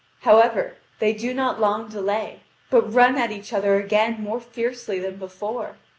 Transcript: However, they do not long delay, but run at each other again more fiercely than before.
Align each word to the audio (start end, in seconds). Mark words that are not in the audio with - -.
However, 0.21 0.77
they 0.97 1.13
do 1.13 1.31
not 1.31 1.59
long 1.59 1.87
delay, 1.87 2.39
but 2.71 2.91
run 2.91 3.19
at 3.19 3.29
each 3.29 3.53
other 3.53 3.75
again 3.75 4.15
more 4.19 4.39
fiercely 4.39 4.97
than 4.97 5.17
before. 5.17 5.77